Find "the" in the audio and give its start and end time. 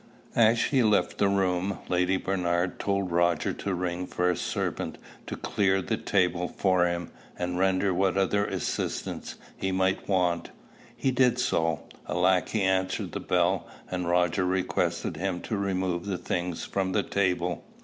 1.19-1.27, 5.79-5.95, 13.11-13.19, 16.07-16.17, 16.93-17.03